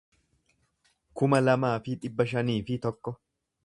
kuma 1.21 1.43
lamaa 1.45 1.77
fi 1.87 1.97
dhibba 2.01 2.31
shanii 2.35 2.61
fi 2.71 2.83
tokko 2.89 3.17